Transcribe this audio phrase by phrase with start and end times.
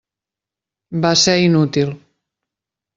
[1.05, 1.95] Va ser inútil.